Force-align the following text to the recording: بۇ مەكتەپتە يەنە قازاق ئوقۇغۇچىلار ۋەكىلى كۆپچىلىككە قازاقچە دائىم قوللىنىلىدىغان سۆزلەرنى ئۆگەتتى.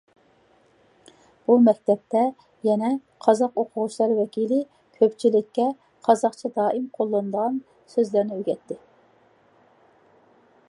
بۇ 1.49 1.55
مەكتەپتە 1.65 2.21
يەنە 2.67 2.89
قازاق 3.25 3.59
ئوقۇغۇچىلار 3.63 4.13
ۋەكىلى 4.21 4.57
كۆپچىلىككە 4.97 5.67
قازاقچە 6.09 6.51
دائىم 6.57 6.87
قوللىنىلىدىغان 6.97 7.61
سۆزلەرنى 7.97 8.39
ئۆگەتتى. 8.39 8.79